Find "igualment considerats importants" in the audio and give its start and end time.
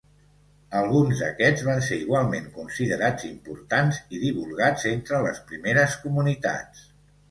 2.07-4.03